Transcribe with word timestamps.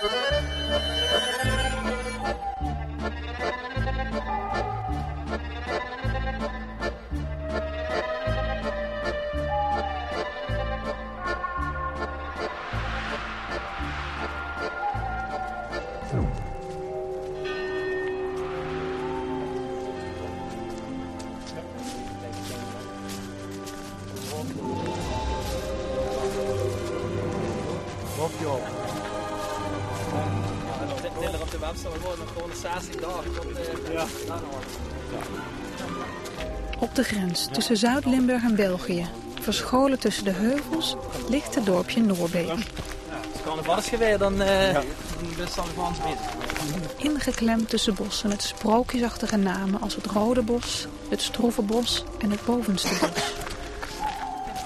Bob 0.00 0.10
Job. 28.40 28.87
Deler 31.30 31.42
op 31.42 31.50
de 31.50 31.58
website, 31.58 31.88
we 31.90 31.98
worden 31.98 32.18
nog 32.24 32.32
gewoon 32.32 32.50
60 32.80 33.00
dagen. 33.00 33.32
Tot, 33.34 33.44
eh, 33.86 33.92
ja. 33.92 34.06
Op 36.78 36.94
de 36.94 37.02
grens 37.04 37.48
tussen 37.52 37.76
Zuid-Limburg 37.76 38.42
en 38.42 38.54
België, 38.54 39.06
verscholen 39.40 39.98
tussen 39.98 40.24
de 40.24 40.30
heuvels, 40.30 40.96
ligt 41.28 41.54
het 41.54 41.66
dorpje 41.66 42.00
Noorbeek. 42.00 42.48
Als 42.50 42.60
het 43.32 43.42
carnaval 43.44 43.78
is 43.78 43.86
geweest, 43.86 44.18
dan 44.18 44.40
uh, 44.40 44.72
ja. 44.72 44.80
is 44.80 45.36
het 45.38 45.50
gewoon 45.50 45.94
bezig. 46.02 46.96
Ingeklemd 46.96 47.68
tussen 47.68 47.94
bossen 47.94 48.28
met 48.28 48.42
sprookjesachtige 48.42 49.36
namen 49.36 49.80
als 49.80 49.94
het 49.94 50.06
Rode 50.06 50.42
Bos, 50.42 50.86
het 51.08 51.22
Stroevenbos 51.22 52.04
en 52.18 52.30
het 52.30 52.44
Bovenste 52.44 52.88
Bos. 53.00 53.32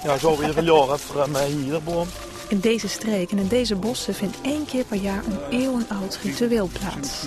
Ja, 0.02 0.18
zo 0.18 0.36
weer 0.36 0.58
een 0.58 0.64
jaar 0.64 0.98
voor 0.98 1.28
hier, 1.38 1.82
boom. 1.82 2.08
In 2.52 2.60
deze 2.60 2.88
streek 2.88 3.30
en 3.30 3.38
in 3.38 3.48
deze 3.48 3.76
bossen 3.76 4.14
vindt 4.14 4.40
één 4.42 4.64
keer 4.64 4.84
per 4.84 4.96
jaar 4.96 5.24
een 5.24 5.58
eeuwenoud 5.60 6.18
ritueel 6.22 6.68
plaats. 6.72 7.26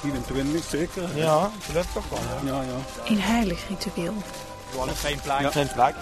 24 0.00 0.64
zeker? 0.64 1.16
Ja, 1.16 1.50
dat 1.72 1.86
toch 1.92 2.08
wel. 2.08 2.54
Ja, 2.54 2.62
ja. 2.62 3.10
Een 3.10 3.20
heilig 3.20 3.68
ritueel. 3.68 4.14
Geen 4.94 5.20
plek. 5.20 5.40
Ja. 5.40 5.50
Geen 5.50 5.72
plek. 5.72 5.94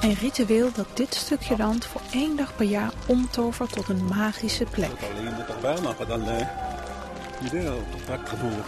Een 0.00 0.14
ritueel 0.14 0.72
dat 0.74 0.86
dit 0.94 1.14
stukje 1.14 1.56
land 1.56 1.84
voor 1.84 2.00
één 2.10 2.36
dag 2.36 2.56
per 2.56 2.66
jaar 2.66 2.92
omtovert 3.06 3.72
tot 3.72 3.88
een 3.88 4.04
magische 4.04 4.64
plek. 4.64 5.00
Dat 5.00 5.10
alleen 5.10 5.36
met 5.36 5.48
erbij 5.48 5.80
maken, 5.80 6.08
dan 6.08 6.28
uh, 6.28 6.46
iedereen 7.42 7.72
op 7.72 7.92
de 7.92 8.04
plek 8.04 8.28
gevoerd. 8.28 8.66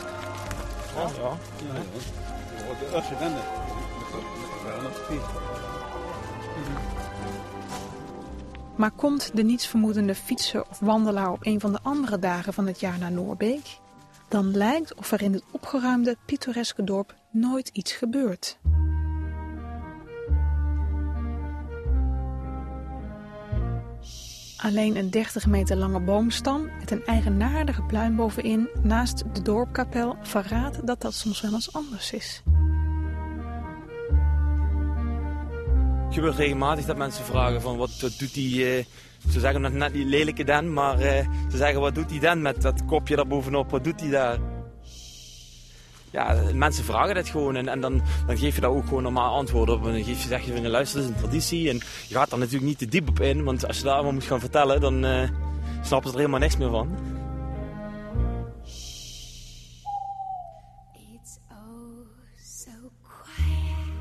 Ja, 0.95 1.03
ja. 1.23 1.37
ja. 1.59 2.97
Als 2.97 3.09
je 3.09 3.15
dan 3.19 3.33
met 3.33 3.43
erbij 5.09 5.48
Maar 8.79 8.91
komt 8.91 9.31
de 9.35 9.43
nietsvermoedende 9.43 10.15
fietser 10.15 10.69
of 10.69 10.79
wandelaar 10.79 11.33
op 11.33 11.47
een 11.47 11.61
van 11.61 11.73
de 11.73 11.79
andere 11.83 12.19
dagen 12.19 12.53
van 12.53 12.67
het 12.67 12.81
jaar 12.81 12.99
naar 12.99 13.13
Noorbeek, 13.13 13.79
dan 14.29 14.57
lijkt 14.57 14.95
of 14.95 15.13
er 15.13 15.23
in 15.23 15.33
het 15.33 15.43
opgeruimde, 15.51 16.17
pittoreske 16.27 16.85
dorp 16.85 17.15
nooit 17.31 17.69
iets 17.69 17.93
gebeurt. 17.93 18.59
Alleen 24.57 24.97
een 24.97 25.11
30 25.11 25.47
meter 25.47 25.77
lange 25.77 26.01
boomstam 26.01 26.71
met 26.79 26.91
een 26.91 27.05
eigenaardige 27.05 27.83
pluim 27.83 28.17
bovenin 28.17 28.69
naast 28.83 29.35
de 29.35 29.43
dorpkapel 29.43 30.17
verraadt 30.23 30.87
dat 30.87 31.01
dat 31.01 31.15
soms 31.15 31.41
wel 31.41 31.53
eens 31.53 31.73
anders 31.73 32.13
is. 32.13 32.43
Gebeurt 36.15 36.37
regelmatig 36.37 36.85
dat 36.85 36.97
mensen 36.97 37.25
vragen 37.25 37.61
van 37.61 37.77
wat, 37.77 38.01
wat 38.01 38.19
doet 38.19 38.35
die, 38.35 38.79
uh, 38.79 38.85
ze 39.31 39.41
zeggen 39.41 39.61
net, 39.61 39.73
net 39.73 39.93
die 39.93 40.05
lelijke 40.05 40.45
den, 40.45 40.73
maar 40.73 41.01
uh, 41.01 41.07
ze 41.51 41.57
zeggen 41.57 41.81
wat 41.81 41.95
doet 41.95 42.09
die 42.09 42.21
den 42.21 42.43
met 42.43 42.63
dat 42.63 42.85
kopje 42.85 43.17
daar 43.17 43.27
bovenop, 43.27 43.71
wat 43.71 43.85
doet 43.85 43.99
die 43.99 44.11
daar? 44.11 44.39
Ja, 46.11 46.43
mensen 46.55 46.85
vragen 46.85 47.15
dat 47.15 47.29
gewoon 47.29 47.57
en, 47.57 47.69
en 47.69 47.81
dan, 47.81 48.03
dan 48.27 48.39
geef 48.39 48.55
je 48.55 48.61
daar 48.61 48.71
ook 48.71 48.85
gewoon 48.85 49.03
normaal 49.03 49.35
antwoorden 49.35 49.75
op. 49.75 49.87
En 49.87 49.93
dan 49.93 50.05
geef 50.05 50.23
je, 50.23 50.29
zeg 50.29 50.45
je 50.45 50.53
van 50.53 50.69
luister, 50.69 51.01
dat 51.01 51.09
is 51.09 51.15
een 51.15 51.23
traditie 51.23 51.71
en 51.71 51.77
je 52.09 52.15
gaat 52.15 52.31
daar 52.31 52.39
natuurlijk 52.39 52.67
niet 52.67 52.79
te 52.79 52.87
diep 52.87 53.09
op 53.09 53.21
in, 53.21 53.45
want 53.45 53.67
als 53.67 53.79
je 53.79 53.85
daar 53.85 53.95
allemaal 53.95 54.13
moet 54.13 54.25
gaan 54.25 54.41
vertellen, 54.41 54.81
dan 54.81 55.05
uh, 55.05 55.29
snappen 55.83 56.11
ze 56.11 56.17
er 56.17 56.21
helemaal 56.21 56.41
niks 56.41 56.57
meer 56.57 56.71
van. 56.71 57.17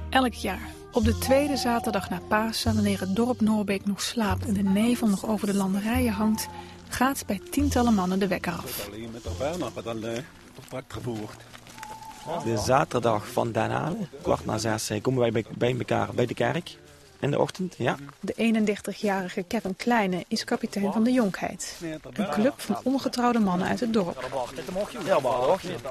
Elk 0.09 0.33
jaar 0.33 0.76
op 0.97 1.05
de 1.05 1.17
tweede 1.17 1.57
zaterdag 1.57 2.09
na 2.09 2.19
Pasen, 2.27 2.73
wanneer 2.73 2.99
het 2.99 3.15
dorp 3.15 3.41
Noorbeek 3.41 3.85
nog 3.85 4.01
slaapt 4.01 4.45
en 4.45 4.53
de 4.53 4.63
nevel 4.63 5.07
nog 5.07 5.25
over 5.27 5.47
de 5.47 5.53
landerijen 5.53 6.13
hangt, 6.13 6.47
gaat 6.89 7.23
bij 7.25 7.41
tientallen 7.51 7.93
mannen 7.93 8.19
de 8.19 8.27
wekker 8.27 8.53
af. 8.53 8.89
De 12.43 12.57
zaterdag 12.57 13.27
van 13.27 13.51
daarna, 13.51 13.93
kwart 14.21 14.45
na 14.45 14.57
zes, 14.57 14.91
komen 15.01 15.31
wij 15.31 15.43
bij 15.57 15.75
elkaar 15.77 16.09
bij 16.13 16.25
de 16.25 16.33
kerk 16.33 16.77
in 17.19 17.31
de 17.31 17.39
ochtend. 17.39 17.75
Ja. 17.77 17.95
De 18.19 18.33
31-jarige 18.35 19.43
Kevin 19.43 19.75
Kleine 19.75 20.25
is 20.27 20.43
kapitein 20.43 20.91
van 20.93 21.03
de 21.03 21.11
Jonkheid. 21.11 21.81
Een 22.13 22.29
club 22.29 22.53
van 22.57 22.79
ongetrouwde 22.83 23.39
mannen 23.39 23.67
uit 23.67 23.79
het 23.79 23.93
dorp. 23.93 24.29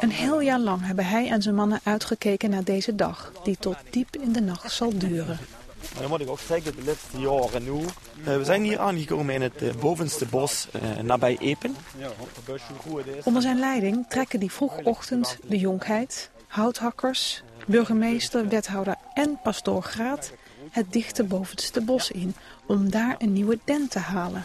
Een 0.00 0.10
heel 0.10 0.40
jaar 0.40 0.60
lang 0.60 0.86
hebben 0.86 1.06
hij 1.06 1.28
en 1.30 1.42
zijn 1.42 1.54
mannen 1.54 1.80
uitgekeken 1.82 2.50
naar 2.50 2.64
deze 2.64 2.94
dag, 2.94 3.32
die 3.44 3.56
tot 3.58 3.76
diep 3.90 4.16
in 4.16 4.32
de 4.32 4.40
nacht 4.40 4.72
zal 4.72 4.98
duren. 4.98 5.38
Dan 6.00 6.08
moet 6.08 6.20
ik 6.20 6.28
ook 6.28 6.38
zeggen, 6.38 6.76
de 6.76 6.84
laatste 6.84 7.18
jaren 7.18 7.64
nu. 7.64 7.80
Uh, 7.80 8.36
we 8.36 8.44
zijn 8.44 8.62
hier 8.62 8.78
aangekomen 8.78 9.34
in 9.34 9.42
het 9.42 9.62
uh, 9.62 9.74
bovenste 9.74 10.26
bos 10.26 10.68
uh, 10.82 11.00
nabij 11.00 11.36
Epen. 11.40 11.76
Onder 13.24 13.42
zijn 13.42 13.58
leiding 13.58 14.06
trekken 14.08 14.40
die 14.40 14.52
vroegochtend 14.52 15.38
de 15.42 15.58
jonkheid, 15.58 16.30
houthakkers, 16.46 17.42
burgemeester, 17.66 18.48
wethouder 18.48 18.94
en 19.14 19.38
pastoor 19.42 19.82
Graat 19.82 20.32
het 20.76 20.92
dichte 20.92 21.24
bovenste 21.24 21.80
bos 21.80 22.10
in 22.10 22.34
om 22.66 22.90
daar 22.90 23.14
een 23.18 23.32
nieuwe 23.32 23.58
den 23.64 23.88
te 23.88 23.98
halen. 23.98 24.44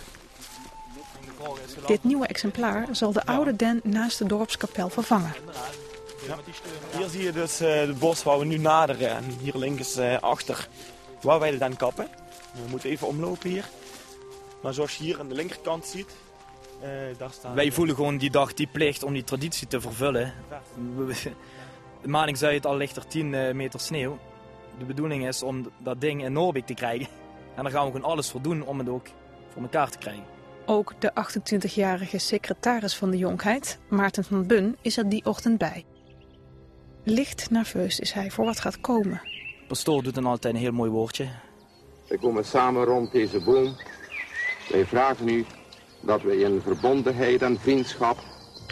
Dit 1.86 2.04
nieuwe 2.04 2.28
exemplaar 2.28 2.88
zal 2.92 3.12
de 3.12 3.26
oude 3.26 3.56
den 3.56 3.82
naast 3.84 4.18
de 4.18 4.26
dorpskapel 4.26 4.90
vervangen. 4.90 5.34
Ja. 6.28 6.38
Hier 6.98 7.10
zie 7.10 7.24
je 7.24 7.32
dus 7.32 7.62
uh, 7.62 7.76
het 7.76 8.00
bos 8.00 8.24
waar 8.24 8.40
we 8.40 8.46
nu 8.46 8.58
naderen. 8.58 9.10
En 9.10 9.24
hier 9.42 9.56
links 9.56 9.98
uh, 9.98 10.20
achter 10.20 10.68
waar 11.22 11.40
wij 11.40 11.52
de 11.52 11.58
den 11.58 11.76
kappen. 11.76 12.08
We 12.54 12.70
moeten 12.70 12.90
even 12.90 13.08
omlopen 13.08 13.50
hier. 13.50 13.66
Maar 14.62 14.74
zoals 14.74 14.98
je 14.98 15.04
hier 15.04 15.20
aan 15.20 15.30
de 15.30 15.36
linkerkant 15.36 15.86
ziet, 15.86 16.10
uh, 16.84 16.90
daar 17.18 17.32
staan... 17.32 17.56
Wij 17.56 17.72
voelen 17.72 17.96
gewoon 17.96 18.18
die 18.18 18.32
dag 18.32 18.54
die 18.54 18.68
plicht 18.68 19.04
om 19.04 19.14
die 19.14 19.24
traditie 19.24 19.68
te 19.68 19.82
vervullen. 19.82 20.34
De 22.02 22.08
maning 22.08 22.38
zei 22.38 22.56
het 22.56 22.66
al 22.66 22.78
ligt 22.78 22.96
er 22.96 23.08
10 23.08 23.56
meter 23.56 23.80
sneeuw 23.80 24.20
de 24.78 24.86
bedoeling 24.86 25.28
is 25.28 25.44
om 25.44 25.72
dat 25.84 26.02
ding 26.02 26.24
in 26.24 26.34
Noorbeek 26.34 26.66
te 26.66 26.74
krijgen. 26.74 27.08
En 27.56 27.64
daar 27.64 27.72
gaan 27.72 27.86
we 27.86 27.92
gewoon 27.92 28.12
alles 28.12 28.30
voor 28.30 28.42
doen 28.42 28.66
om 28.66 28.80
het 28.80 28.90
ook 28.90 29.08
voor 29.54 29.62
elkaar 29.62 29.90
te 29.90 29.98
krijgen. 29.98 30.24
Ook 30.66 30.94
de 31.00 31.12
28-jarige 31.12 32.18
secretaris 32.18 32.96
van 32.96 33.12
de 33.12 33.18
Jonkheid, 33.18 33.80
Maarten 33.90 34.24
van 34.24 34.48
Bun, 34.48 34.78
is 34.82 34.98
er 34.98 35.10
die 35.10 35.26
ochtend 35.26 35.58
bij. 35.58 35.86
Licht 37.04 37.50
nerveus 37.50 38.00
is 38.00 38.12
hij 38.12 38.32
voor 38.32 38.46
wat 38.46 38.60
gaat 38.60 38.82
komen. 38.82 39.22
Pastoor 39.68 40.04
doet 40.04 40.16
dan 40.16 40.26
altijd 40.26 40.54
een 40.54 40.60
heel 40.60 40.72
mooi 40.72 40.90
woordje. 40.90 41.28
We 42.08 42.20
komen 42.20 42.46
samen 42.46 42.84
rond 42.84 43.12
deze 43.12 43.44
boom. 43.44 43.76
Wij 44.70 44.86
vragen 44.86 45.28
u 45.28 45.46
dat 46.02 46.22
we 46.22 46.40
in 46.40 46.62
verbondenheid 46.62 47.42
en 47.42 47.60
vriendschap 47.60 48.18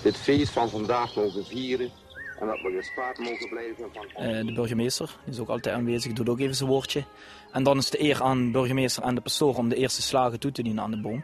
dit 0.03 0.17
feest 0.17 0.51
van 0.51 0.69
vandaag 0.69 1.15
mogen 1.15 1.45
vieren 1.45 1.91
en 2.39 2.47
dat 2.47 2.61
we 2.61 2.75
gespaard 2.77 3.17
mogen 3.17 3.49
blijven 3.49 3.89
van... 3.93 4.05
Uh, 4.25 4.45
de 4.45 4.53
burgemeester 4.53 5.17
is 5.25 5.39
ook 5.39 5.49
altijd 5.49 5.75
aanwezig, 5.75 6.13
doet 6.13 6.29
ook 6.29 6.39
even 6.39 6.55
zijn 6.55 6.69
woordje. 6.69 7.03
En 7.51 7.63
dan 7.63 7.77
is 7.77 7.89
de 7.89 8.03
eer 8.03 8.23
aan 8.23 8.45
de 8.45 8.51
burgemeester 8.51 9.03
en 9.03 9.15
de 9.15 9.21
pastoor 9.21 9.55
om 9.55 9.69
de 9.69 9.75
eerste 9.75 10.01
slagen 10.01 10.39
toe 10.39 10.51
te 10.51 10.63
dienen 10.63 10.83
aan 10.83 10.91
de 10.91 11.01
boom. 11.01 11.23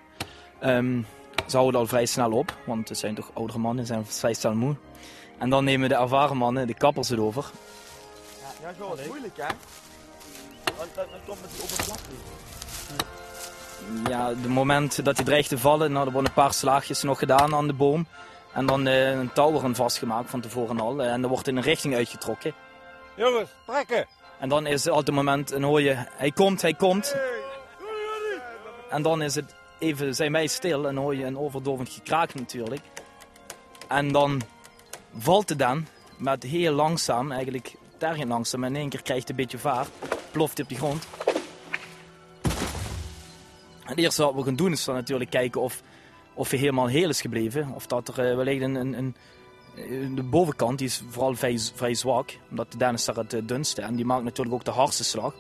Um, 0.63 1.05
ze 1.47 1.57
houden 1.57 1.79
al 1.79 1.87
vrij 1.87 2.06
snel 2.06 2.31
op, 2.31 2.57
want 2.65 2.89
het 2.89 2.97
zijn 2.97 3.15
toch 3.15 3.31
oudere 3.33 3.59
mannen, 3.59 3.85
zijn 3.85 4.06
vrij 4.06 4.33
snel 4.33 4.56
moe. 4.56 4.75
En 5.38 5.50
dan 5.50 5.63
nemen 5.63 5.89
de 5.89 5.95
ervaren 5.95 6.38
mannen, 6.38 6.67
de 6.67 6.73
kappers 6.73 7.09
het 7.09 7.19
over. 7.19 7.51
Ja, 8.41 8.69
ja 8.69 8.73
dat 8.77 9.00
is 9.00 9.07
moeilijk 9.07 9.38
hè? 9.38 9.56
Want 10.77 10.89
dat, 10.95 11.07
komt 11.27 11.41
met 11.41 11.51
die 11.51 11.61
oppervlakte. 11.61 12.09
Ja, 14.09 14.29
het 14.29 14.47
moment 14.47 15.06
dat 15.06 15.15
hij 15.15 15.25
dreigt 15.25 15.50
te 15.50 15.57
vallen, 15.57 15.91
nou, 15.91 16.06
er 16.06 16.11
worden 16.11 16.29
een 16.29 16.44
paar 16.44 16.53
slaagjes 16.53 17.01
nog 17.01 17.19
gedaan 17.19 17.56
aan 17.56 17.68
de 17.68 17.73
boom. 17.73 18.07
En 18.56 18.66
dan 18.66 18.88
uh, 18.88 19.12
een 19.12 19.34
touw 19.34 19.54
erin 19.54 19.75
vastgemaakt 19.75 20.30
van 20.30 20.42
tevoren 20.42 20.80
al. 20.80 21.02
en 21.02 21.22
dan 21.22 21.30
wordt 21.30 21.48
in 21.48 21.57
een 21.57 21.63
richting 21.63 21.96
uitgetrokken. 21.96 22.54
Jongens, 23.16 23.50
trekken! 23.66 24.06
En 24.40 24.50
dan 24.50 24.66
is 24.66 24.84
het 24.84 24.94
altijd 24.94 25.07
het 25.07 25.16
moment, 25.16 25.52
en 25.52 25.63
hoor 25.63 25.81
je, 25.81 25.94
hij 25.98 26.31
komt, 26.31 26.62
hij 26.62 26.74
komt. 26.74 27.16
En 28.90 29.02
dan 29.02 29.22
is 29.22 29.36
het 29.36 29.56
even, 29.80 30.16
zijn 30.16 30.31
wij 30.31 30.48
stil 30.48 30.88
en 30.88 30.96
hoor 30.96 31.16
je 31.16 31.25
een 31.25 31.38
overdovend 31.38 31.90
gekraak 31.90 32.34
natuurlijk. 32.34 32.81
En 33.88 34.12
dan 34.12 34.42
valt 35.18 35.50
het 35.50 35.60
dan, 35.60 35.88
met 36.18 36.44
heel 36.44 36.74
langzaam, 36.74 37.31
eigenlijk 37.31 37.75
tergend 37.98 38.28
langzaam. 38.28 38.63
En 38.63 38.75
in 38.75 38.81
één 38.81 38.90
keer 38.90 39.02
krijgt 39.02 39.22
het 39.22 39.30
een 39.30 39.44
beetje 39.44 39.57
vaart, 39.57 39.90
ploft 40.31 40.57
hij 40.57 40.63
op 40.63 40.69
de 40.69 40.78
grond. 40.78 41.07
En 43.84 43.92
het 43.92 44.00
eerste 44.00 44.24
wat 44.24 44.34
we 44.34 44.44
gaan 44.44 44.56
doen 44.56 44.72
is 44.72 44.86
dan 44.86 44.96
natuurlijk 44.96 45.30
kijken 45.30 45.62
of 45.62 45.81
of 46.35 46.49
hij 46.49 46.59
helemaal 46.59 46.87
heel 46.87 47.09
is 47.09 47.21
gebleven. 47.21 47.71
Of 47.73 47.87
dat 47.87 48.07
er 48.07 48.29
uh, 48.29 48.35
wellicht 48.35 48.61
een, 48.61 48.75
een, 48.75 48.93
een, 48.97 49.15
de 50.15 50.23
bovenkant 50.23 50.77
die 50.77 50.87
is 50.87 51.03
vooral 51.09 51.35
vrij, 51.35 51.59
vrij 51.75 51.93
zwak. 51.93 52.37
Omdat 52.49 52.71
de 52.71 52.77
den 52.77 52.93
is 52.93 53.05
daar 53.05 53.15
het 53.15 53.47
dunste. 53.47 53.81
En 53.81 53.95
die 53.95 54.05
maakt 54.05 54.23
natuurlijk 54.23 54.55
ook 54.55 54.65
de 54.65 54.71
hardste 54.71 55.03
slag. 55.03 55.35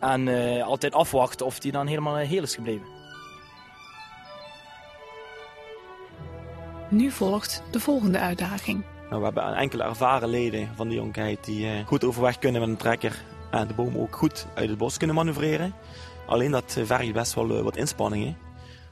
En 0.00 0.26
uh, 0.26 0.66
altijd 0.66 0.94
afwachten 0.94 1.46
of 1.46 1.58
die 1.58 1.72
dan 1.72 1.86
helemaal 1.86 2.16
heel 2.16 2.42
is 2.42 2.54
gebleven. 2.54 2.86
Nu 6.88 7.10
volgt 7.10 7.62
de 7.70 7.80
volgende 7.80 8.18
uitdaging. 8.18 8.84
Nou, 9.08 9.18
we 9.18 9.24
hebben 9.24 9.54
enkele 9.54 9.82
ervaren 9.82 10.28
leden 10.28 10.70
van 10.74 10.88
de 10.88 10.94
jonkheid 10.94 11.44
die 11.44 11.66
uh, 11.66 11.86
goed 11.86 12.04
overweg 12.04 12.38
kunnen 12.38 12.60
met 12.60 12.70
een 12.70 12.76
trekker. 12.76 13.24
En 13.50 13.68
de 13.68 13.74
boom 13.74 13.98
ook 13.98 14.16
goed 14.16 14.46
uit 14.54 14.68
het 14.68 14.78
bos 14.78 14.96
kunnen 14.96 15.16
manoeuvreren. 15.16 15.74
Alleen 16.26 16.50
dat 16.50 16.78
vergt 16.84 17.12
best 17.12 17.34
wel 17.34 17.62
wat 17.62 17.76
inspanningen. 17.76 18.45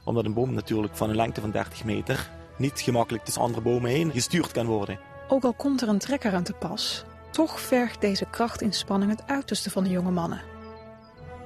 Omdat 0.05 0.25
een 0.25 0.33
boom 0.33 0.53
natuurlijk 0.53 0.95
van 0.95 1.09
een 1.09 1.15
lengte 1.15 1.41
van 1.41 1.51
30 1.51 1.83
meter 1.83 2.29
niet 2.57 2.81
gemakkelijk 2.81 3.23
tussen 3.23 3.41
andere 3.41 3.61
bomen 3.61 3.91
heen 3.91 4.11
gestuurd 4.11 4.51
kan 4.51 4.65
worden. 4.65 4.99
Ook 5.27 5.43
al 5.43 5.53
komt 5.53 5.81
er 5.81 5.87
een 5.87 5.99
trekker 5.99 6.33
aan 6.33 6.43
te 6.43 6.53
pas, 6.53 7.03
toch 7.31 7.59
vergt 7.59 8.01
deze 8.01 8.25
krachtinspanning 8.29 9.11
het 9.11 9.27
uiterste 9.27 9.69
van 9.69 9.83
de 9.83 9.89
jonge 9.89 10.11
mannen. 10.11 10.41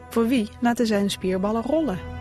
Voor 0.10 0.28
wie 0.28 0.50
laten 0.62 0.88
zij 0.88 1.00
hun 1.00 1.12
spierballen 1.12 1.62
rollen? 1.62 2.19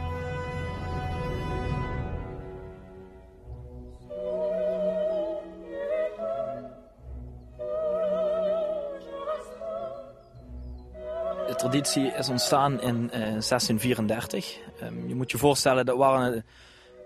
Traditie 11.59 12.13
is 12.13 12.29
ontstaan 12.29 12.81
in 12.81 13.05
uh, 13.05 13.11
1634. 13.11 14.59
Um, 14.83 15.09
je 15.09 15.15
moet 15.15 15.31
je 15.31 15.39
voorstellen, 15.39 15.87
dat 15.87 15.97
waren 15.97 16.45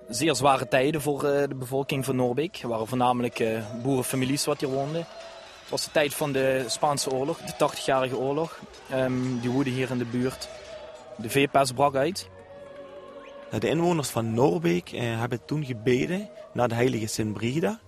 zeer 0.08 0.34
zware 0.34 0.68
tijden 0.68 1.00
voor 1.00 1.24
uh, 1.24 1.30
de 1.48 1.54
bevolking 1.54 2.04
van 2.04 2.16
Noorbeek. 2.16 2.56
Er 2.62 2.68
waren 2.68 2.86
voornamelijk 2.86 3.38
uh, 3.38 3.58
boerenfamilies 3.82 4.44
wat 4.44 4.60
hier 4.60 4.68
woonden. 4.68 5.00
Het 5.60 5.70
was 5.70 5.84
de 5.84 5.90
tijd 5.90 6.14
van 6.14 6.32
de 6.32 6.64
Spaanse 6.66 7.10
oorlog, 7.10 7.38
de 7.38 7.52
80-jarige 7.52 8.16
oorlog. 8.16 8.60
Um, 8.94 9.40
die 9.40 9.50
woedde 9.50 9.70
hier 9.70 9.90
in 9.90 9.98
de 9.98 10.04
buurt. 10.04 10.48
De 11.16 11.30
veepest 11.30 11.74
brak 11.74 11.94
uit. 11.94 12.28
De 13.58 13.68
inwoners 13.68 14.08
van 14.08 14.34
Noorbeek 14.34 14.92
eh, 14.92 15.18
hebben 15.18 15.44
toen 15.44 15.64
gebeden 15.64 16.28
naar 16.52 16.68
de 16.68 16.74
heilige 16.74 17.06
Sint 17.06 17.32
Brigida. 17.32 17.80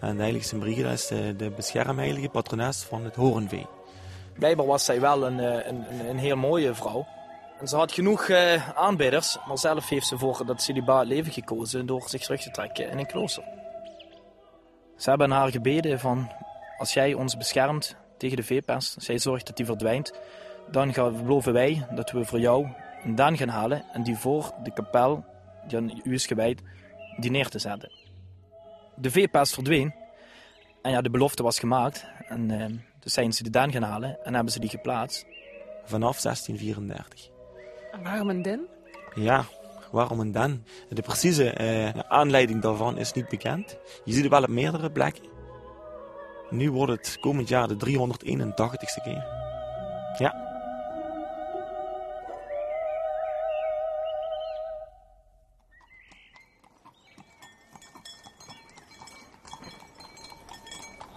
En 0.00 0.16
de 0.16 0.22
heilige 0.22 0.44
Sint 0.44 0.60
Brigida 0.60 0.90
is 0.90 1.06
de 1.36 1.52
beschermheilige 1.56 2.28
patrones 2.28 2.82
van 2.82 3.04
het 3.04 3.14
horenvee. 3.14 3.66
Blijkbaar 4.38 4.66
was 4.66 4.84
zij 4.84 5.00
wel 5.00 5.26
een, 5.26 5.38
een, 5.38 5.84
een, 5.90 6.08
een 6.08 6.18
heel 6.18 6.36
mooie 6.36 6.74
vrouw. 6.74 7.06
En 7.60 7.68
ze 7.68 7.76
had 7.76 7.92
genoeg 7.92 8.28
uh, 8.28 8.68
aanbidders, 8.78 9.38
maar 9.46 9.58
zelf 9.58 9.88
heeft 9.88 10.06
ze 10.06 10.18
voor 10.18 10.46
dat 10.46 10.62
celibaat 10.62 11.06
leven 11.06 11.32
gekozen 11.32 11.86
door 11.86 12.08
zich 12.08 12.22
terug 12.22 12.40
te 12.40 12.50
trekken 12.50 12.90
in 12.90 12.98
een 12.98 13.06
klooster. 13.06 13.44
Ze 14.96 15.10
hebben 15.10 15.30
haar 15.30 15.50
gebeden 15.50 15.98
van, 15.98 16.32
als 16.78 16.94
jij 16.94 17.14
ons 17.14 17.36
beschermt 17.36 17.96
tegen 18.18 18.36
de 18.36 18.42
veepest, 18.42 18.94
als 18.94 19.06
jij 19.06 19.18
zorgt 19.18 19.46
dat 19.46 19.56
die 19.56 19.66
verdwijnt, 19.66 20.12
dan 20.70 20.92
gaan, 20.92 21.22
beloven 21.22 21.52
wij 21.52 21.86
dat 21.90 22.10
we 22.10 22.24
voor 22.24 22.40
jou 22.40 22.68
een 23.04 23.14
dan 23.14 23.36
gaan 23.36 23.48
halen 23.48 23.84
en 23.92 24.02
die 24.02 24.16
voor 24.16 24.52
de 24.62 24.72
kapel, 24.72 25.24
die 25.66 25.78
aan 25.78 26.00
u 26.04 26.12
is 26.12 26.26
gewijd, 26.26 26.62
die 27.16 27.30
neer 27.30 27.48
te 27.48 27.58
zetten. 27.58 27.92
De 28.96 29.10
veepest 29.10 29.54
verdween 29.54 29.94
en 30.82 30.90
ja, 30.90 31.00
de 31.00 31.10
belofte 31.10 31.42
was 31.42 31.58
gemaakt. 31.58 32.06
En 32.28 32.50
uh, 32.50 32.64
dus 33.00 33.12
zijn 33.12 33.32
ze 33.32 33.42
de 33.42 33.50
dan 33.50 33.72
gaan 33.72 33.82
halen 33.82 34.24
en 34.24 34.34
hebben 34.34 34.52
ze 34.52 34.60
die 34.60 34.68
geplaatst. 34.68 35.26
Vanaf 35.84 36.20
1634. 36.20 37.30
En 37.92 38.02
waarom 38.02 38.28
een 38.30 38.42
den? 38.42 38.66
Ja, 39.14 39.44
waarom 39.92 40.20
een 40.20 40.32
den? 40.32 40.66
De 40.88 41.02
precieze 41.02 41.54
uh, 41.60 42.00
aanleiding 42.08 42.62
daarvan 42.62 42.98
is 42.98 43.12
niet 43.12 43.28
bekend. 43.28 43.78
Je 44.04 44.12
ziet 44.12 44.22
het 44.22 44.32
wel 44.32 44.42
op 44.42 44.48
meerdere 44.48 44.90
plekken. 44.90 45.24
Nu 46.50 46.70
wordt 46.70 46.92
het 46.92 47.18
komend 47.20 47.48
jaar 47.48 47.68
de 47.68 47.86
381ste 47.86 49.02
keer. 49.02 49.26
Ja. 50.18 50.49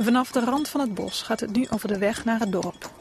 Vanaf 0.03 0.31
de 0.31 0.39
rand 0.39 0.69
van 0.69 0.81
het 0.81 0.93
bos 0.93 1.21
gaat 1.21 1.39
het 1.39 1.55
nu 1.55 1.67
over 1.69 1.87
de 1.87 1.97
weg 1.97 2.25
naar 2.25 2.39
het 2.39 2.51
dorp. 2.51 2.91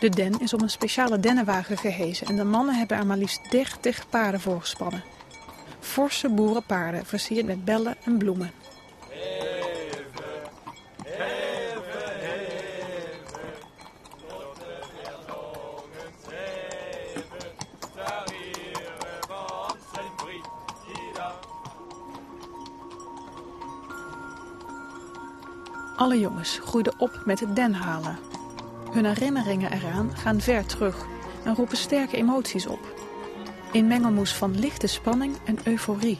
De 0.00 0.08
den 0.08 0.40
is 0.40 0.54
op 0.54 0.62
een 0.62 0.70
speciale 0.70 1.20
dennenwagen 1.20 1.76
gehezen 1.76 2.26
en 2.26 2.36
de 2.36 2.44
mannen 2.44 2.74
hebben 2.74 2.96
er 2.96 3.06
maar 3.06 3.16
liefst 3.16 3.50
30 3.50 4.08
paarden 4.08 4.40
voor 4.40 4.60
gespannen. 4.60 5.02
Forse 5.80 6.28
boerenpaarden 6.28 7.06
versierd 7.06 7.46
met 7.46 7.64
bellen 7.64 7.96
en 8.04 8.18
bloemen. 8.18 8.50
Alle 26.00 26.18
jongens 26.18 26.58
groeiden 26.62 26.92
op 26.98 27.22
met 27.24 27.40
het 27.40 27.56
denhalen. 27.56 28.18
Hun 28.90 29.04
herinneringen 29.04 29.72
eraan 29.72 30.16
gaan 30.16 30.40
ver 30.40 30.66
terug 30.66 31.06
en 31.44 31.54
roepen 31.54 31.76
sterke 31.76 32.16
emoties 32.16 32.66
op. 32.66 32.78
In 33.72 33.86
mengelmoes 33.86 34.34
van 34.34 34.58
lichte 34.58 34.86
spanning 34.86 35.36
en 35.44 35.58
euforie. 35.64 36.18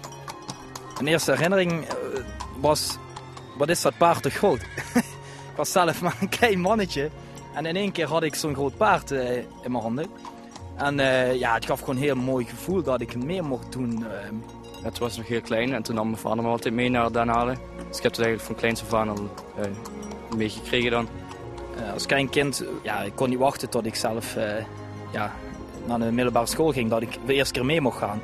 Mijn 0.94 1.06
eerste 1.06 1.30
herinnering 1.30 1.86
was, 2.60 2.96
wat 3.56 3.68
is 3.68 3.82
dat 3.82 3.96
paard 3.96 4.22
toch 4.22 4.32
groot? 4.32 4.60
ik 5.50 5.56
was 5.56 5.72
zelf 5.72 6.00
maar 6.00 6.16
een 6.20 6.28
klein 6.28 6.60
mannetje. 6.60 7.10
En 7.54 7.66
in 7.66 7.76
één 7.76 7.92
keer 7.92 8.06
had 8.06 8.22
ik 8.22 8.34
zo'n 8.34 8.54
groot 8.54 8.76
paard 8.76 9.10
uh, 9.10 9.36
in 9.36 9.70
mijn 9.70 9.82
handen. 9.82 10.06
En 10.80 10.98
uh, 10.98 11.34
ja, 11.34 11.54
het 11.54 11.66
gaf 11.66 11.80
gewoon 11.80 11.96
een 11.96 12.02
heel 12.02 12.14
mooi 12.14 12.44
gevoel 12.44 12.82
dat 12.82 13.00
ik 13.00 13.24
meer 13.24 13.44
mocht 13.44 13.72
doen. 13.72 14.00
Uh. 14.00 14.06
Het 14.82 14.98
was 14.98 15.16
nog 15.16 15.26
heel 15.26 15.40
klein 15.40 15.72
en 15.74 15.82
toen 15.82 15.94
nam 15.94 16.06
mijn 16.06 16.20
vader 16.20 16.42
me 16.42 16.48
altijd 16.48 16.74
mee 16.74 16.88
naar 16.88 17.12
Den 17.12 17.28
halen. 17.28 17.58
Dus 17.88 17.96
ik 17.96 18.02
heb 18.02 18.12
het 18.12 18.20
eigenlijk 18.20 18.40
van 18.40 18.54
kleins 18.54 18.82
af 18.82 18.94
aan 18.94 19.08
al 19.08 19.30
meegekregen 20.36 20.90
dan. 20.90 21.08
Uh, 21.80 21.92
als 21.92 22.06
klein 22.06 22.28
kind, 22.30 22.64
ja, 22.82 23.00
ik 23.00 23.12
kon 23.14 23.28
niet 23.28 23.38
wachten 23.38 23.70
tot 23.70 23.86
ik 23.86 23.94
zelf 23.94 24.36
uh, 24.36 24.44
ja, 25.12 25.32
naar 25.86 25.98
de 25.98 26.12
middelbare 26.12 26.46
school 26.46 26.72
ging, 26.72 26.90
dat 26.90 27.02
ik 27.02 27.18
de 27.26 27.34
eerste 27.34 27.52
keer 27.52 27.64
mee 27.64 27.80
mocht 27.80 27.98
gaan. 27.98 28.20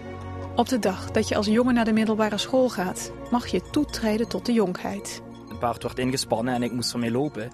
Op 0.55 0.69
de 0.69 0.79
dag 0.79 1.11
dat 1.11 1.29
je 1.29 1.37
als 1.37 1.47
jongen 1.47 1.75
naar 1.75 1.85
de 1.85 1.93
middelbare 1.93 2.39
school 2.39 2.69
gaat, 2.69 3.13
mag 3.31 3.47
je 3.47 3.63
toetreden 3.71 4.29
tot 4.29 4.47
de 4.47 4.53
jonkheid. 4.53 5.23
Het 5.49 5.59
paard 5.59 5.83
werd 5.83 5.99
ingespannen 5.99 6.55
en 6.55 6.63
ik 6.63 6.73
moest 6.73 6.93
ermee 6.93 7.11
lopen. 7.11 7.51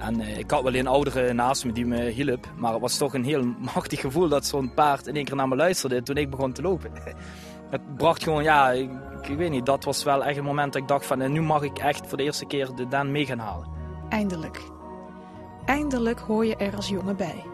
En 0.00 0.20
uh, 0.20 0.38
ik 0.38 0.50
had 0.50 0.62
wel 0.62 0.74
een 0.74 0.86
oudere 0.86 1.32
naast 1.32 1.64
me 1.64 1.72
die 1.72 1.86
me 1.86 2.02
hielp, 2.02 2.46
maar 2.56 2.72
het 2.72 2.80
was 2.80 2.96
toch 2.96 3.14
een 3.14 3.24
heel 3.24 3.44
machtig 3.74 4.00
gevoel 4.00 4.28
dat 4.28 4.46
zo'n 4.46 4.74
paard 4.74 5.06
in 5.06 5.14
één 5.14 5.24
keer 5.24 5.36
naar 5.36 5.48
me 5.48 5.56
luisterde 5.56 6.02
toen 6.02 6.16
ik 6.16 6.30
begon 6.30 6.52
te 6.52 6.62
lopen. 6.62 6.90
Het 7.70 7.96
bracht 7.96 8.22
gewoon, 8.22 8.42
ja, 8.42 8.70
ik, 8.70 8.90
ik, 9.22 9.36
weet 9.36 9.50
niet, 9.50 9.66
dat 9.66 9.84
was 9.84 10.02
wel 10.02 10.24
echt 10.24 10.36
een 10.38 10.44
moment 10.44 10.72
dat 10.72 10.82
ik 10.82 10.88
dacht 10.88 11.06
van, 11.06 11.32
nu 11.32 11.42
mag 11.42 11.62
ik 11.62 11.78
echt 11.78 12.06
voor 12.06 12.18
de 12.18 12.24
eerste 12.24 12.46
keer 12.46 12.74
de 12.74 12.88
den 12.88 13.10
mee 13.10 13.26
gaan 13.26 13.38
halen. 13.38 13.68
Eindelijk. 14.08 14.62
Eindelijk 15.64 16.20
hoor 16.20 16.46
je 16.46 16.56
er 16.56 16.76
als 16.76 16.88
jongen 16.88 17.16
bij. 17.16 17.44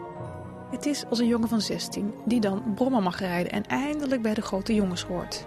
Het 0.71 0.85
is 0.85 1.05
als 1.09 1.19
een 1.19 1.27
jongen 1.27 1.47
van 1.47 1.61
16 1.61 2.13
die 2.25 2.39
dan 2.39 2.73
brommen 2.75 3.03
mag 3.03 3.19
rijden 3.19 3.51
en 3.51 3.65
eindelijk 3.65 4.21
bij 4.21 4.33
de 4.33 4.41
grote 4.41 4.73
jongens 4.73 5.03
hoort. 5.03 5.45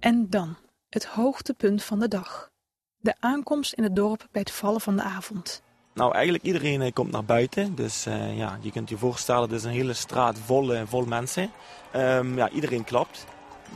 En 0.00 0.26
dan, 0.30 0.56
het 0.90 1.04
hoogtepunt 1.04 1.82
van 1.82 1.98
de 1.98 2.08
dag. 2.08 2.50
De 2.98 3.14
aankomst 3.20 3.72
in 3.72 3.82
het 3.82 3.96
dorp 3.96 4.28
bij 4.30 4.40
het 4.40 4.50
vallen 4.50 4.80
van 4.80 4.96
de 4.96 5.02
avond. 5.02 5.62
Nou, 5.94 6.14
eigenlijk 6.14 6.44
iedereen 6.44 6.92
komt 6.92 7.10
naar 7.10 7.24
buiten. 7.24 7.74
Dus 7.74 8.06
uh, 8.06 8.38
ja, 8.38 8.58
je 8.60 8.70
kunt 8.70 8.88
je 8.88 8.98
voorstellen, 8.98 9.42
het 9.42 9.52
is 9.52 9.64
een 9.64 9.70
hele 9.70 9.92
straat 9.92 10.38
vol, 10.38 10.74
uh, 10.74 10.82
vol 10.84 11.04
mensen. 11.04 11.50
Um, 11.96 12.36
ja, 12.36 12.48
iedereen 12.48 12.84
klapt. 12.84 13.26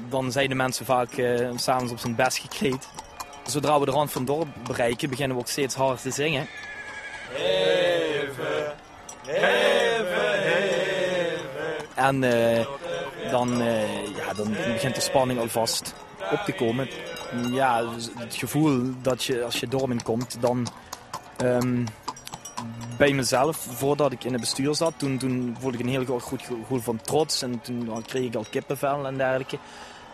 Dan 0.08 0.32
zijn 0.32 0.48
de 0.48 0.54
mensen 0.54 0.84
vaak 0.84 1.16
uh, 1.16 1.50
s'avonds 1.56 1.92
op 1.92 1.98
zijn 1.98 2.14
best 2.14 2.38
gekleed. 2.38 2.88
Zodra 3.46 3.78
we 3.78 3.84
de 3.84 3.90
rand 3.90 4.12
van 4.12 4.22
het 4.22 4.30
dorp 4.30 4.48
bereiken, 4.66 5.10
beginnen 5.10 5.36
we 5.36 5.42
ook 5.42 5.48
steeds 5.48 5.74
harder 5.74 6.00
te 6.00 6.10
zingen. 6.10 6.46
Heven, 7.30 8.74
heven, 9.26 10.42
heven. 10.42 10.62
En 11.94 12.20
dan, 13.30 13.58
ja, 14.16 14.32
dan 14.36 14.52
begint 14.52 14.94
de 14.94 15.00
spanning 15.00 15.40
alvast 15.40 15.94
op 16.34 16.44
te 16.44 16.52
komen. 16.52 16.88
Ja, 17.50 17.84
het 18.18 18.34
gevoel 18.34 18.92
dat 19.02 19.24
je 19.24 19.44
als 19.44 19.60
je 19.60 19.68
dorp 19.68 20.02
komt, 20.02 20.36
dan... 20.40 20.66
Um, 21.42 21.84
bij 22.98 23.12
mezelf, 23.12 23.56
voordat 23.56 24.12
ik 24.12 24.24
in 24.24 24.32
het 24.32 24.40
bestuur 24.40 24.74
zat, 24.74 24.94
toen, 24.96 25.18
toen 25.18 25.56
voelde 25.60 25.78
ik 25.78 25.84
een 25.84 25.90
heel 25.90 26.20
goed 26.20 26.42
gevoel 26.42 26.80
van 26.80 27.00
trots. 27.00 27.42
En 27.42 27.60
toen 27.60 28.02
kreeg 28.06 28.24
ik 28.24 28.34
al 28.34 28.46
kippenvel 28.50 29.06
en 29.06 29.16
dergelijke. 29.16 29.58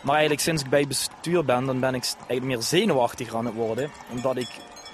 Maar 0.01 0.13
eigenlijk 0.13 0.43
sinds 0.43 0.63
ik 0.63 0.71
bij 0.71 0.87
bestuur 0.87 1.45
ben, 1.45 1.65
dan 1.65 1.81
ben 1.81 1.95
ik 1.95 2.05
eigenlijk 2.17 2.45
meer 2.45 2.63
zenuwachtiger 2.63 3.37
aan 3.37 3.45
het 3.45 3.55
worden. 3.55 3.91
Omdat 4.11 4.37
ik 4.37 4.49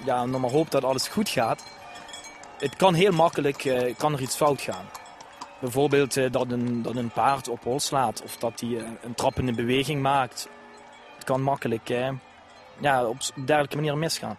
ja, 0.05 0.25
nog 0.25 0.41
maar 0.41 0.51
hoop 0.51 0.71
dat 0.71 0.85
alles 0.85 1.09
goed 1.09 1.29
gaat. 1.29 1.65
Het 2.59 2.77
kan 2.77 2.95
heel 2.95 3.13
makkelijk, 3.13 3.65
uh, 3.65 3.95
kan 3.97 4.13
er 4.13 4.21
iets 4.21 4.37
fout 4.37 4.61
gaan. 4.61 4.85
Bijvoorbeeld 5.61 6.17
eh, 6.17 6.33
dat, 6.33 6.51
een, 6.51 6.83
dat 6.83 6.97
een 6.97 7.11
paard 7.11 7.49
op 7.49 7.65
hol 7.65 7.81
slaat 7.81 8.23
of 8.23 8.37
dat 8.37 8.61
hij 8.61 8.77
eh, 8.77 8.85
een 9.03 9.15
trappende 9.15 9.53
beweging 9.53 10.03
maakt. 10.03 10.49
Kan 11.27 11.43
makkelijk 11.43 11.91
eh, 11.91 12.09
ja, 12.79 13.05
op 13.05 13.19
dergelijke 13.35 13.77
manier 13.77 13.99
misgaan. 13.99 14.39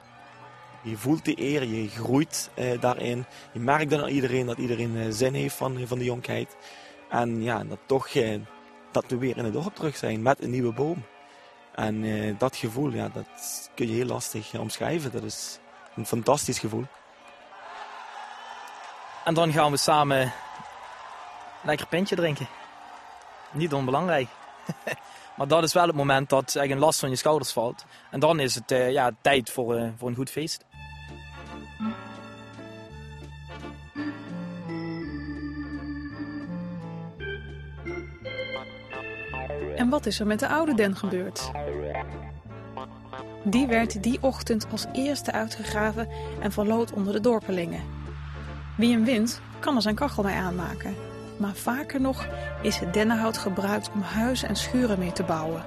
Je 0.82 0.98
voelt 0.98 1.26
de 1.26 1.42
eer, 1.42 1.64
je 1.64 1.90
groeit 1.90 2.50
eh, 2.54 2.82
daarin. 2.82 3.26
Je 3.52 3.60
merkt 3.60 3.90
dan 3.90 4.02
aan 4.02 4.10
iedereen 4.10 4.46
dat 4.46 4.58
iedereen 4.58 4.98
eh, 4.98 5.06
zin 5.10 5.34
heeft 5.34 5.56
van, 5.56 5.88
van 5.88 5.98
de 5.98 6.04
jonkheid. 6.04 6.56
En 7.10 7.42
ja, 7.42 7.64
dat 7.64 7.80
toch 7.86 8.08
eh, 8.08 8.40
dat 8.92 9.06
we 9.08 9.18
weer 9.18 9.38
in 9.38 9.44
het 9.44 9.54
dorp 9.54 9.76
terug 9.76 9.98
zijn 9.98 10.22
met 10.22 10.42
een 10.42 10.50
nieuwe 10.50 10.74
boom. 10.74 11.06
En 11.76 12.04
eh, 12.04 12.36
dat 12.38 12.56
gevoel, 12.56 12.92
ja, 12.92 13.10
dat 13.10 13.70
kun 13.76 13.88
je 13.88 13.94
heel 13.94 14.06
lastig 14.06 14.54
eh, 14.54 14.60
omschrijven. 14.60 15.12
Dat 15.12 15.24
is 15.24 15.60
een 15.96 16.06
fantastisch 16.06 16.60
gevoel. 16.60 16.86
En 19.24 19.34
dan 19.34 19.52
gaan 19.52 19.72
we 19.72 19.78
samen 19.78 20.34
lekker 21.62 21.88
pintje 21.88 22.16
drinken. 22.16 22.48
Niet 23.52 23.74
onbelangrijk. 23.74 24.28
maar 25.38 25.48
dat 25.48 25.64
is 25.64 25.74
wel 25.74 25.88
het 25.88 25.96
moment 25.96 26.30
dat 26.30 26.56
een 26.56 26.80
last 26.80 27.00
van 27.00 27.10
je 27.10 27.16
schouders 27.16 27.52
valt. 27.52 27.86
En 28.12 28.20
dan 28.20 28.40
is 28.40 28.56
het 28.56 28.72
eh, 28.72 28.92
ja, 28.92 29.12
tijd 29.22 29.50
voor, 29.50 29.76
eh, 29.76 29.90
voor 29.98 30.10
een 30.10 30.16
goed 30.16 30.30
feest. 30.30 30.66
En 39.76 39.90
wat 39.90 40.06
is 40.06 40.20
er 40.20 40.28
met 40.28 40.40
de 40.40 40.48
oude 40.48 40.74
den 40.74 40.96
gebeurd? 40.96 41.52
Die 43.44 43.68
werd 43.68 44.04
die 44.04 44.18
ochtend 44.22 44.68
als 44.72 44.86
eerste 44.94 45.32
uitgegraven 45.32 46.10
en 46.40 46.52
verloot 46.52 46.92
onder 46.92 47.14
de 47.14 47.20
dorpelingen. 47.20 47.82
Wie 48.78 48.92
hem 48.92 49.06
wint, 49.06 49.42
kan 49.60 49.76
er 49.76 49.82
zijn 49.82 49.96
kachel 49.96 50.24
mee 50.24 50.36
aanmaken. 50.36 51.07
Maar 51.38 51.56
vaker 51.56 52.02
nog 52.02 52.28
is 52.62 52.78
het 52.78 52.94
dennenhout 52.94 53.38
gebruikt 53.38 53.90
om 53.94 54.02
huizen 54.02 54.50
en 54.50 54.56
schuren 54.56 55.00
mee 55.00 55.12
te 55.12 55.24
bouwen. 55.24 55.64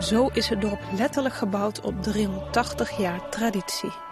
Zo 0.00 0.26
is 0.26 0.48
het 0.48 0.60
dorp 0.60 0.80
letterlijk 0.96 1.34
gebouwd 1.34 1.80
op 1.80 2.02
380 2.02 2.96
jaar 2.96 3.28
traditie. 3.28 4.07